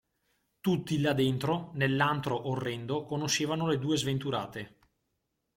[0.61, 4.79] Tutti là dentro, nell'antro orrendo, conoscevano le due sventurate.